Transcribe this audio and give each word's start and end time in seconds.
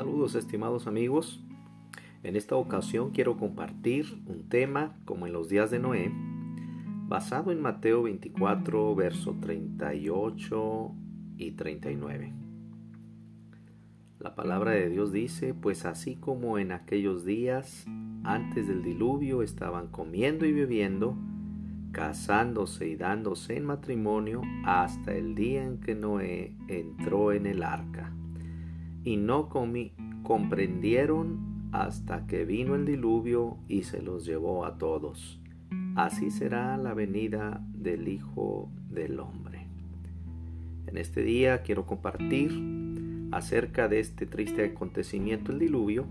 Saludos 0.00 0.34
estimados 0.34 0.86
amigos. 0.86 1.44
En 2.22 2.34
esta 2.34 2.56
ocasión 2.56 3.10
quiero 3.10 3.36
compartir 3.36 4.22
un 4.24 4.48
tema 4.48 4.96
como 5.04 5.26
en 5.26 5.34
los 5.34 5.50
días 5.50 5.70
de 5.70 5.78
Noé, 5.78 6.10
basado 7.06 7.52
en 7.52 7.60
Mateo 7.60 8.04
24, 8.04 8.94
verso 8.94 9.36
38 9.38 10.92
y 11.36 11.50
39. 11.50 12.32
La 14.20 14.34
palabra 14.34 14.70
de 14.70 14.88
Dios 14.88 15.12
dice, 15.12 15.52
pues 15.52 15.84
así 15.84 16.16
como 16.16 16.56
en 16.56 16.72
aquellos 16.72 17.26
días 17.26 17.84
antes 18.24 18.68
del 18.68 18.82
diluvio 18.82 19.42
estaban 19.42 19.88
comiendo 19.88 20.46
y 20.46 20.52
bebiendo, 20.54 21.14
casándose 21.92 22.88
y 22.88 22.96
dándose 22.96 23.58
en 23.58 23.66
matrimonio 23.66 24.40
hasta 24.64 25.14
el 25.14 25.34
día 25.34 25.62
en 25.62 25.78
que 25.78 25.94
Noé 25.94 26.56
entró 26.68 27.32
en 27.32 27.44
el 27.44 27.62
arca. 27.62 28.14
Y 29.04 29.16
no 29.16 29.48
comprendieron 30.22 31.70
hasta 31.72 32.26
que 32.26 32.44
vino 32.44 32.74
el 32.74 32.84
diluvio 32.84 33.56
y 33.68 33.82
se 33.82 34.02
los 34.02 34.24
llevó 34.24 34.64
a 34.64 34.78
todos. 34.78 35.40
Así 35.96 36.30
será 36.30 36.76
la 36.76 36.94
venida 36.94 37.64
del 37.72 38.08
Hijo 38.08 38.70
del 38.90 39.20
Hombre. 39.20 39.66
En 40.86 40.96
este 40.96 41.22
día 41.22 41.62
quiero 41.62 41.86
compartir 41.86 42.50
acerca 43.30 43.88
de 43.88 44.00
este 44.00 44.26
triste 44.26 44.64
acontecimiento, 44.64 45.52
el 45.52 45.60
diluvio, 45.60 46.06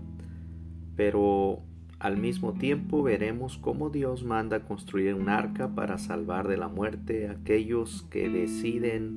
pero 0.96 1.60
al 1.98 2.16
mismo 2.16 2.54
tiempo 2.54 3.02
veremos 3.02 3.58
cómo 3.58 3.90
Dios 3.90 4.24
manda 4.24 4.64
construir 4.64 5.14
un 5.14 5.28
arca 5.28 5.74
para 5.74 5.98
salvar 5.98 6.48
de 6.48 6.56
la 6.56 6.68
muerte 6.68 7.28
a 7.28 7.32
aquellos 7.32 8.06
que 8.10 8.30
deciden 8.30 9.14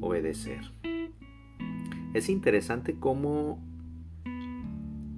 obedecer. 0.00 0.60
Es 2.14 2.28
interesante 2.28 2.96
cómo 2.98 3.58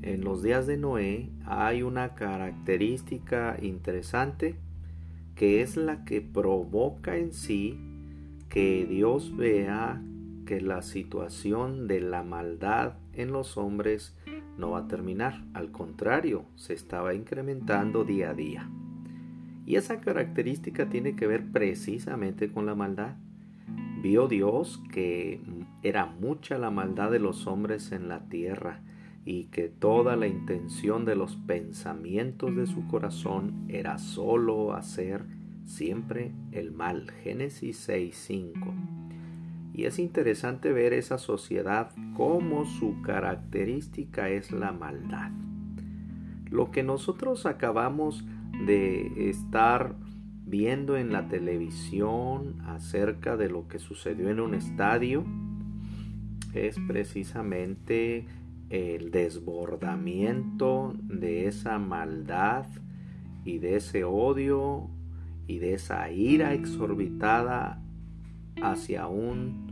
en 0.02 0.22
los 0.22 0.42
días 0.42 0.66
de 0.66 0.76
Noé 0.76 1.30
hay 1.44 1.82
una 1.82 2.14
característica 2.14 3.56
interesante 3.60 4.56
que 5.34 5.62
es 5.62 5.76
la 5.76 6.04
que 6.04 6.20
provoca 6.20 7.16
en 7.16 7.32
sí 7.32 7.78
que 8.48 8.86
Dios 8.88 9.36
vea 9.36 10.00
que 10.46 10.60
la 10.60 10.82
situación 10.82 11.88
de 11.88 12.00
la 12.00 12.22
maldad 12.22 12.94
en 13.14 13.32
los 13.32 13.56
hombres 13.56 14.16
no 14.58 14.72
va 14.72 14.80
a 14.80 14.88
terminar, 14.88 15.44
al 15.54 15.72
contrario, 15.72 16.44
se 16.54 16.74
estaba 16.74 17.14
incrementando 17.14 18.04
día 18.04 18.30
a 18.30 18.34
día. 18.34 18.70
Y 19.66 19.76
esa 19.76 20.00
característica 20.00 20.88
tiene 20.88 21.16
que 21.16 21.26
ver 21.26 21.50
precisamente 21.50 22.52
con 22.52 22.66
la 22.66 22.74
maldad. 22.74 23.16
Vio 24.02 24.28
Dios 24.28 24.82
que 24.92 25.40
era 25.82 26.06
mucha 26.06 26.58
la 26.58 26.70
maldad 26.70 27.10
de 27.10 27.18
los 27.18 27.46
hombres 27.46 27.92
en 27.92 28.08
la 28.08 28.28
tierra 28.28 28.82
y 29.24 29.44
que 29.44 29.68
toda 29.68 30.16
la 30.16 30.26
intención 30.26 31.04
de 31.04 31.16
los 31.16 31.36
pensamientos 31.36 32.54
de 32.54 32.66
su 32.66 32.86
corazón 32.88 33.64
era 33.68 33.98
solo 33.98 34.74
hacer 34.74 35.24
siempre 35.64 36.32
el 36.52 36.72
mal. 36.72 37.10
Génesis 37.22 37.88
6.5. 37.88 38.74
Y 39.72 39.86
es 39.86 39.98
interesante 39.98 40.72
ver 40.72 40.92
esa 40.92 41.18
sociedad 41.18 41.90
como 42.14 42.64
su 42.64 43.00
característica 43.02 44.28
es 44.28 44.52
la 44.52 44.72
maldad. 44.72 45.30
Lo 46.50 46.70
que 46.70 46.82
nosotros 46.82 47.46
acabamos 47.46 48.24
de 48.66 49.30
estar 49.30 49.96
viendo 50.46 50.96
en 50.96 51.12
la 51.12 51.28
televisión 51.28 52.60
acerca 52.66 53.36
de 53.36 53.48
lo 53.48 53.66
que 53.68 53.78
sucedió 53.78 54.28
en 54.28 54.40
un 54.40 54.54
estadio 54.54 55.24
es 56.52 56.76
precisamente 56.86 58.26
el 58.70 59.10
desbordamiento 59.10 60.94
de 61.02 61.46
esa 61.46 61.78
maldad 61.78 62.66
y 63.44 63.58
de 63.58 63.76
ese 63.76 64.04
odio 64.04 64.88
y 65.46 65.58
de 65.58 65.74
esa 65.74 66.10
ira 66.10 66.54
exorbitada 66.54 67.82
hacia 68.62 69.06
un 69.06 69.66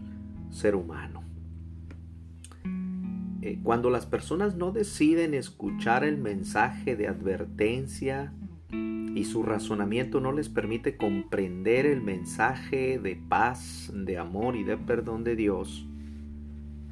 ser 0.50 0.75
humano. 0.75 1.22
Eh, 3.41 3.59
cuando 3.62 3.91
las 3.91 4.06
personas 4.06 4.56
no 4.56 4.71
deciden 4.71 5.34
escuchar 5.34 6.04
el 6.04 6.19
mensaje 6.19 6.94
de 6.94 7.09
advertencia 7.09 8.33
y 9.15 9.25
su 9.25 9.43
razonamiento 9.43 10.21
no 10.21 10.33
les 10.33 10.49
permite 10.49 10.97
comprender 10.97 11.87
el 11.87 12.00
mensaje 12.00 12.99
de 12.99 13.17
paz, 13.17 13.93
de 13.95 14.19
amor 14.19 14.56
y 14.56 14.65
de 14.65 14.77
perdón 14.77 15.25
de 15.25 15.37
Dios, 15.37 15.87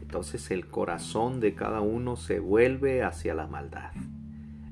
entonces 0.00 0.50
el 0.50 0.66
corazón 0.66 1.40
de 1.40 1.54
cada 1.54 1.80
uno 1.80 2.16
se 2.16 2.40
vuelve 2.40 3.04
hacia 3.04 3.34
la 3.34 3.46
maldad. 3.46 3.92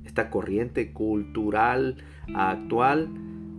Esta 0.05 0.31
corriente 0.31 0.93
cultural 0.93 1.99
actual 2.35 3.09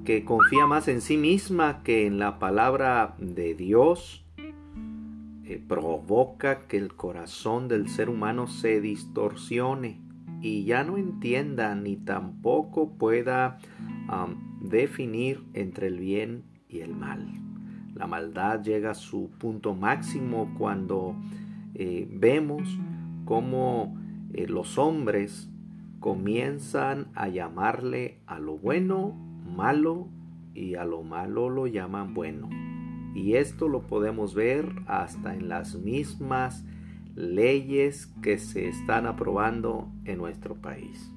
que 0.04 0.26
confía 0.26 0.66
más 0.66 0.88
en 0.88 1.02
sí 1.02 1.18
misma 1.18 1.82
que 1.84 2.06
en 2.06 2.20
la 2.20 2.40
palabra 2.40 3.16
de 3.20 3.54
Dios, 3.54 4.26
eh, 5.50 5.64
provoca 5.68 6.68
que 6.68 6.78
el 6.78 6.96
corazón 6.96 7.68
del 7.68 7.90
ser 7.90 8.10
humano 8.10 8.48
se 8.48 8.82
distorsione 8.82 10.00
y 10.42 10.64
ya 10.64 10.84
no 10.84 10.98
entienda 10.98 11.76
ni 11.76 11.98
tampoco 11.98 12.98
pueda 12.98 13.58
definir 14.62 15.44
entre 15.54 15.88
el 15.88 16.00
bien 16.00 16.44
y 16.68 16.80
el 16.80 16.96
mal. 16.96 17.28
La 17.96 18.08
maldad 18.08 18.64
llega 18.64 18.92
a 18.92 18.96
su 18.96 19.30
punto 19.38 19.76
máximo 19.76 20.54
cuando 20.58 21.16
eh, 21.76 22.08
vemos 22.12 22.80
cómo 23.26 23.98
eh, 24.34 24.48
los 24.48 24.78
hombres 24.78 25.50
comienzan 26.00 27.08
a 27.14 27.28
llamarle 27.28 28.20
a 28.26 28.40
lo 28.40 28.58
bueno 28.58 29.10
malo 29.46 30.08
y 30.54 30.76
a 30.76 30.86
lo 30.86 31.04
malo 31.04 31.50
lo 31.50 31.68
llaman 31.68 32.14
bueno. 32.14 32.50
Y 33.16 33.36
esto 33.36 33.68
lo 33.68 33.88
podemos 33.88 34.34
ver 34.34 34.72
hasta 34.88 35.36
en 35.36 35.50
las 35.50 35.76
mismas 35.76 36.64
leyes 37.20 38.08
que 38.22 38.38
se 38.38 38.70
están 38.70 39.06
aprobando 39.06 39.92
en 40.06 40.18
nuestro 40.18 40.56
país. 40.56 41.12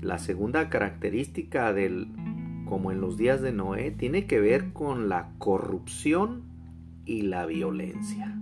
La 0.00 0.18
segunda 0.18 0.70
característica 0.70 1.74
del 1.74 2.08
como 2.64 2.90
en 2.90 3.00
los 3.00 3.18
días 3.18 3.42
de 3.42 3.52
Noé 3.52 3.90
tiene 3.90 4.26
que 4.26 4.40
ver 4.40 4.72
con 4.72 5.08
la 5.08 5.32
corrupción 5.38 6.42
y 7.04 7.22
la 7.22 7.44
violencia. 7.44 8.40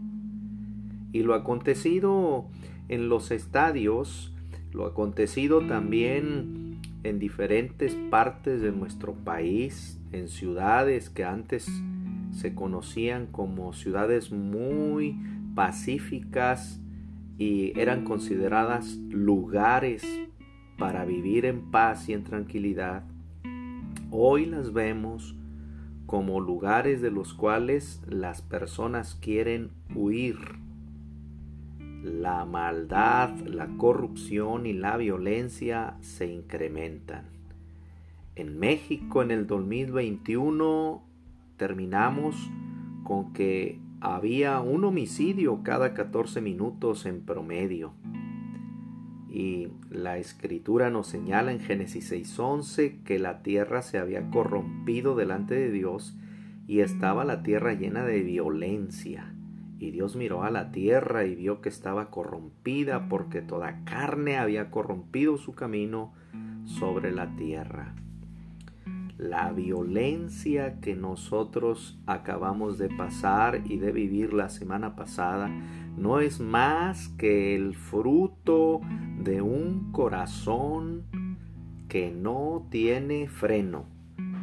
Y 1.12 1.22
lo 1.22 1.34
acontecido 1.34 2.46
en 2.88 3.08
los 3.08 3.30
estadios, 3.30 4.32
lo 4.72 4.84
acontecido 4.86 5.66
también 5.66 6.78
en 7.02 7.18
diferentes 7.18 7.96
partes 8.10 8.60
de 8.60 8.70
nuestro 8.70 9.14
país, 9.14 9.98
en 10.12 10.28
ciudades 10.28 11.08
que 11.08 11.24
antes 11.24 11.68
se 12.30 12.54
conocían 12.54 13.26
como 13.26 13.72
ciudades 13.72 14.30
muy 14.30 15.16
pacíficas 15.58 16.80
y 17.36 17.76
eran 17.76 18.04
consideradas 18.04 18.94
lugares 19.10 20.06
para 20.78 21.04
vivir 21.04 21.46
en 21.46 21.72
paz 21.72 22.08
y 22.08 22.12
en 22.12 22.22
tranquilidad, 22.22 23.02
hoy 24.12 24.46
las 24.46 24.72
vemos 24.72 25.34
como 26.06 26.38
lugares 26.38 27.02
de 27.02 27.10
los 27.10 27.34
cuales 27.34 28.00
las 28.06 28.40
personas 28.40 29.16
quieren 29.16 29.72
huir 29.96 30.38
la 32.04 32.44
maldad, 32.44 33.30
la 33.40 33.66
corrupción 33.78 34.64
y 34.64 34.74
la 34.74 34.96
violencia 34.96 35.96
se 36.02 36.32
incrementan. 36.32 37.24
En 38.36 38.60
México 38.60 39.22
en 39.22 39.32
el 39.32 39.48
2021 39.48 41.02
terminamos 41.56 42.36
con 43.02 43.32
que 43.32 43.87
había 44.00 44.60
un 44.60 44.84
homicidio 44.84 45.62
cada 45.62 45.94
14 45.94 46.40
minutos 46.40 47.06
en 47.06 47.22
promedio. 47.22 47.94
Y 49.28 49.68
la 49.90 50.18
escritura 50.18 50.90
nos 50.90 51.06
señala 51.06 51.52
en 51.52 51.60
Génesis 51.60 52.10
6:11 52.10 53.02
que 53.04 53.18
la 53.18 53.42
tierra 53.42 53.82
se 53.82 53.98
había 53.98 54.30
corrompido 54.30 55.16
delante 55.16 55.54
de 55.54 55.70
Dios 55.70 56.16
y 56.66 56.80
estaba 56.80 57.24
la 57.24 57.42
tierra 57.42 57.74
llena 57.74 58.04
de 58.04 58.22
violencia. 58.22 59.34
Y 59.78 59.90
Dios 59.90 60.16
miró 60.16 60.42
a 60.42 60.50
la 60.50 60.70
tierra 60.72 61.24
y 61.24 61.34
vio 61.34 61.60
que 61.60 61.68
estaba 61.68 62.10
corrompida 62.10 63.08
porque 63.08 63.42
toda 63.42 63.84
carne 63.84 64.36
había 64.36 64.70
corrompido 64.70 65.36
su 65.38 65.54
camino 65.54 66.12
sobre 66.64 67.12
la 67.12 67.36
tierra. 67.36 67.94
La 69.18 69.50
violencia 69.50 70.78
que 70.78 70.94
nosotros 70.94 71.98
acabamos 72.06 72.78
de 72.78 72.88
pasar 72.88 73.62
y 73.64 73.78
de 73.78 73.90
vivir 73.90 74.32
la 74.32 74.48
semana 74.48 74.94
pasada 74.94 75.50
no 75.96 76.20
es 76.20 76.38
más 76.38 77.08
que 77.18 77.56
el 77.56 77.74
fruto 77.74 78.80
de 79.20 79.42
un 79.42 79.90
corazón 79.90 81.02
que 81.88 82.12
no 82.12 82.68
tiene 82.70 83.26
freno, 83.26 83.86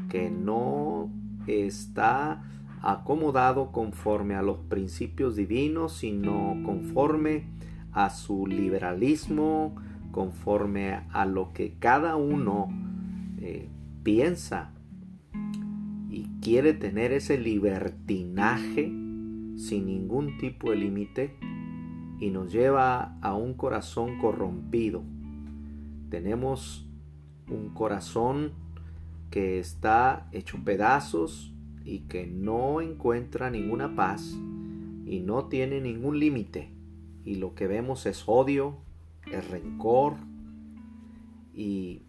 que 0.09 0.29
no 0.29 1.09
está 1.47 2.43
acomodado 2.81 3.71
conforme 3.71 4.35
a 4.35 4.41
los 4.41 4.57
principios 4.57 5.37
divinos, 5.37 5.93
sino 5.93 6.57
conforme 6.65 7.45
a 7.93 8.09
su 8.09 8.45
liberalismo, 8.45 9.73
conforme 10.11 11.01
a 11.13 11.25
lo 11.25 11.53
que 11.53 11.75
cada 11.79 12.17
uno 12.17 12.67
eh, 13.39 13.69
piensa 14.05 14.71
y 16.11 16.27
quiere 16.39 16.73
tener 16.73 17.11
ese 17.11 17.39
libertinaje 17.39 18.83
sin 19.57 19.87
ningún 19.87 20.37
tipo 20.37 20.69
de 20.69 20.77
límite 20.77 21.35
y 22.19 22.29
nos 22.29 22.53
lleva 22.53 23.17
a 23.21 23.33
un 23.33 23.55
corazón 23.55 24.19
corrompido. 24.19 25.01
Tenemos 26.09 26.87
un 27.49 27.69
corazón 27.73 28.53
que 29.31 29.57
está 29.57 30.29
hecho 30.31 30.59
pedazos 30.63 31.51
y 31.83 32.01
que 32.01 32.27
no 32.27 32.81
encuentra 32.81 33.49
ninguna 33.49 33.95
paz 33.95 34.37
y 35.07 35.19
no 35.19 35.45
tiene 35.45 35.81
ningún 35.81 36.19
límite. 36.19 36.69
Y 37.25 37.35
lo 37.35 37.55
que 37.55 37.65
vemos 37.65 38.05
es 38.05 38.23
odio, 38.27 38.77
es 39.31 39.49
rencor 39.49 40.13
y 41.55 42.04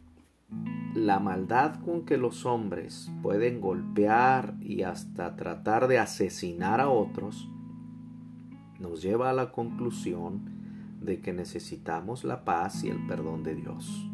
la 0.94 1.20
maldad 1.20 1.80
con 1.84 2.06
que 2.06 2.16
los 2.16 2.46
hombres 2.46 3.12
pueden 3.22 3.60
golpear 3.60 4.54
y 4.60 4.82
hasta 4.82 5.36
tratar 5.36 5.88
de 5.88 5.98
asesinar 5.98 6.80
a 6.80 6.88
otros 6.88 7.50
nos 8.80 9.02
lleva 9.02 9.28
a 9.30 9.34
la 9.34 9.52
conclusión 9.52 10.56
de 11.02 11.20
que 11.20 11.32
necesitamos 11.32 12.24
la 12.24 12.44
paz 12.44 12.82
y 12.82 12.88
el 12.88 13.06
perdón 13.06 13.42
de 13.42 13.54
Dios. 13.54 14.10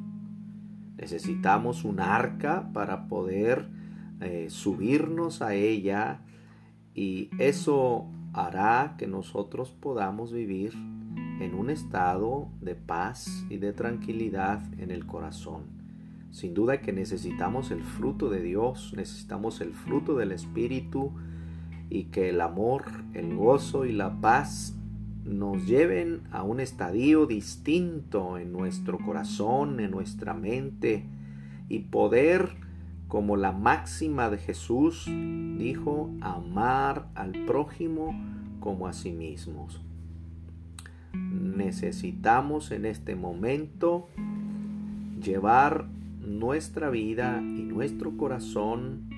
Necesitamos 0.97 1.85
un 1.85 2.01
arca 2.01 2.71
para 2.73 3.07
poder 3.09 3.69
eh, 4.21 4.49
subirnos 4.51 5.41
a 5.41 5.55
ella 5.55 6.21
y 6.95 7.31
eso 7.39 8.07
hará 8.33 8.97
que 8.99 9.07
nosotros 9.07 9.71
podamos 9.71 10.33
vivir 10.33 10.75
en 10.75 11.55
un 11.55 11.71
estado 11.71 12.49
de 12.61 12.75
paz 12.75 13.47
y 13.51 13.57
de 13.59 13.73
tranquilidad 13.73 14.61
en 14.79 14.91
el 14.91 15.07
corazón. 15.07 15.82
Sin 16.33 16.55
duda 16.55 16.81
que 16.81 16.93
necesitamos 16.93 17.71
el 17.71 17.83
fruto 17.83 18.31
de 18.31 18.41
Dios, 18.41 18.95
necesitamos 18.97 19.61
el 19.61 19.75
fruto 19.75 20.17
del 20.17 20.33
Espíritu 20.33 21.13
y 21.91 22.05
que 22.05 22.31
el 22.31 22.41
amor, 22.41 22.85
el 23.13 23.37
gozo 23.37 23.85
y 23.85 23.93
la 23.93 24.19
paz 24.23 24.75
nos 25.27 25.67
lleven 25.67 26.23
a 26.33 26.43
un 26.43 26.59
estadio 26.59 27.27
distinto 27.27 28.39
en 28.39 28.51
nuestro 28.51 28.99
corazón, 28.99 29.79
en 29.79 29.91
nuestra 29.91 30.33
mente 30.33 31.05
y 31.69 31.81
poder, 31.81 32.49
como 33.09 33.37
la 33.37 33.53
máxima 33.53 34.31
de 34.31 34.39
Jesús 34.39 35.05
dijo, 35.59 36.11
amar 36.23 37.09
al 37.15 37.33
prójimo 37.45 38.19
como 38.59 38.87
a 38.87 38.95
sí 38.95 39.13
mismos. 39.13 39.83
Necesitamos 41.13 42.71
en 42.71 42.87
este 42.87 43.17
momento 43.17 44.09
llevar 45.21 45.89
nuestra 46.23 46.91
vida 46.91 47.41
y 47.41 47.63
nuestro 47.63 48.17
corazón 48.17 49.09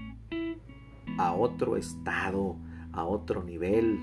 a 1.19 1.33
otro 1.35 1.77
estado, 1.77 2.57
a 2.93 3.05
otro 3.05 3.45
nivel, 3.45 4.01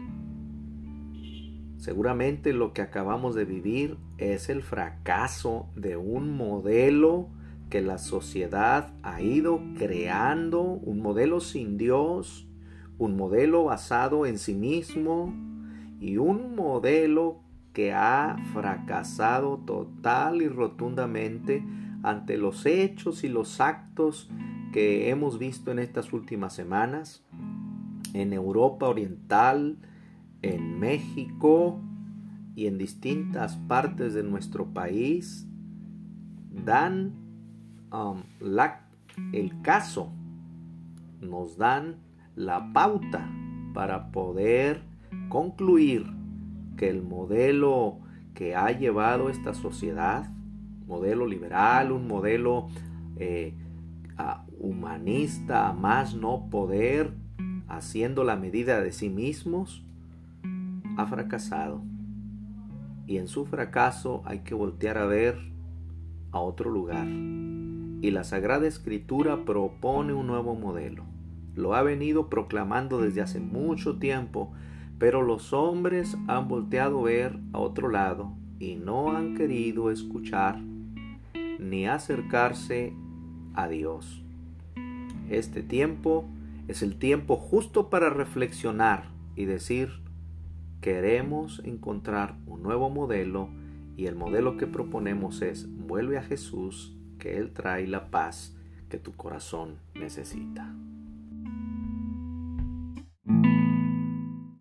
Seguramente 1.82 2.54
lo 2.54 2.74
que 2.74 2.84
acabamos 2.84 3.34
de 3.34 3.44
vivir 3.44 3.98
es 4.20 4.50
el 4.50 4.62
fracaso 4.62 5.68
de 5.76 5.98
un 5.98 6.38
modelo 6.38 7.30
que 7.72 7.82
la 7.82 7.98
sociedad 7.98 8.94
ha 9.02 9.20
ido 9.24 9.60
creando, 9.80 10.62
un 10.62 11.02
modelo 11.02 11.40
sin 11.40 11.80
Dios, 11.80 12.48
un 13.00 13.18
modelo 13.18 13.64
basado 13.64 14.28
en 14.28 14.38
sí 14.38 14.54
mismo 14.54 15.34
y 16.00 16.18
un 16.18 16.56
modelo 16.56 17.40
que 17.74 17.94
ha 17.94 18.38
fracasado 18.54 19.58
total 19.66 20.44
y 20.44 20.50
rotundamente 20.50 21.64
ante 22.04 22.38
los 22.38 22.66
hechos 22.66 23.24
y 23.24 23.30
los 23.30 23.62
actos 23.62 24.30
que 24.74 25.10
hemos 25.10 25.38
visto 25.38 25.72
en 25.72 25.80
estas 25.80 26.14
últimas 26.14 26.54
semanas 26.54 27.24
en 28.14 28.34
Europa 28.34 28.88
Oriental, 28.88 29.78
en 30.42 30.80
México 30.80 31.80
y 32.56 32.68
en 32.68 32.78
distintas 32.78 33.56
partes 33.68 34.14
de 34.14 34.24
nuestro 34.24 34.74
país 34.74 35.48
dan 36.52 37.14
um, 37.92 38.22
el 39.34 39.62
caso, 39.62 40.12
nos 41.22 41.58
dan 41.58 41.98
la 42.36 42.72
pauta 42.74 43.30
para 43.74 44.12
poder 44.12 44.82
concluir 45.30 46.06
que 46.78 46.90
el 46.90 47.02
modelo 47.02 48.00
que 48.34 48.56
ha 48.56 48.72
llevado 48.72 49.30
esta 49.30 49.54
sociedad, 49.54 50.30
modelo 50.92 51.26
liberal, 51.26 51.94
un 51.94 52.06
modelo 52.06 52.68
eh, 53.16 53.54
humanista, 54.60 55.72
más 55.72 56.16
no 56.16 56.50
poder, 56.52 57.14
haciendo 57.70 58.26
la 58.26 58.36
medida 58.36 58.82
de 58.82 58.92
sí 58.92 59.10
mismos, 59.10 59.84
ha 60.98 61.06
fracasado. 61.06 61.82
Y 63.08 63.18
en 63.18 63.28
su 63.28 63.46
fracaso 63.46 64.22
hay 64.26 64.40
que 64.40 64.54
voltear 64.54 64.98
a 64.98 65.06
ver 65.06 65.40
a 66.32 66.40
otro 66.40 66.70
lugar. 66.70 67.08
Y 67.08 68.12
la 68.12 68.26
Sagrada 68.26 68.68
Escritura 68.68 69.46
propone 69.46 70.14
un 70.14 70.28
nuevo 70.28 70.56
modelo. 70.56 71.06
Lo 71.56 71.74
ha 71.74 71.84
venido 71.84 72.30
proclamando 72.30 73.00
desde 73.02 73.22
hace 73.22 73.40
mucho 73.40 73.98
tiempo, 73.98 74.52
pero 75.00 75.22
los 75.22 75.54
hombres 75.54 76.18
han 76.28 76.48
volteado 76.50 77.00
a 77.00 77.04
ver 77.04 77.40
a 77.54 77.60
otro 77.60 77.90
lado 77.90 78.34
y 78.60 78.76
no 78.76 79.12
han 79.12 79.36
querido 79.36 79.90
escuchar 79.90 80.62
ni 81.62 81.88
acercarse 81.88 82.94
a 83.54 83.70
Dios. 83.70 84.22
Este 85.30 85.62
tiempo 85.62 86.26
es 86.68 86.82
el 86.82 86.98
tiempo 86.98 87.38
justo 87.38 87.90
para 87.90 88.10
reflexionar 88.10 89.10
y 89.36 89.46
decir, 89.46 90.02
queremos 90.82 91.62
encontrar 91.64 92.36
un 92.48 92.64
nuevo 92.64 92.90
modelo 92.90 93.50
y 93.96 94.08
el 94.08 94.16
modelo 94.16 94.58
que 94.58 94.68
proponemos 94.68 95.42
es 95.42 95.68
vuelve 95.88 96.18
a 96.18 96.24
Jesús, 96.24 96.98
que 97.20 97.38
Él 97.38 97.52
trae 97.54 97.88
la 97.88 98.10
paz 98.10 98.58
que 98.90 98.98
tu 98.98 99.14
corazón 99.14 99.76
necesita. 99.94 100.74